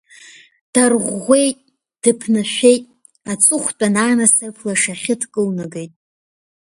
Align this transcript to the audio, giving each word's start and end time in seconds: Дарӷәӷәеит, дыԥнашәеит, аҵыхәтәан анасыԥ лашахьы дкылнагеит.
Дарӷәӷәеит, 0.73 1.57
дыԥнашәеит, 2.01 2.83
аҵыхәтәан 3.31 3.95
анасыԥ 4.07 4.55
лашахьы 4.67 5.15
дкылнагеит. 5.21 5.93